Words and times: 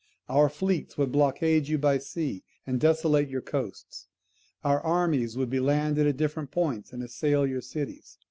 Our 0.27 0.49
fleets 0.49 0.97
would 0.97 1.11
blockade 1.11 1.67
you 1.67 1.77
by 1.77 1.99
sea, 1.99 2.43
and 2.65 2.79
desolate 2.81 3.29
your 3.29 3.43
coasts; 3.43 4.07
our 4.63 4.81
armies 4.81 5.37
would 5.37 5.51
be 5.51 5.59
landed 5.59 6.07
at 6.07 6.17
different 6.17 6.49
points, 6.49 6.91
and 6.91 7.03
assail 7.03 7.45
your 7.45 7.61
cities. 7.61 8.17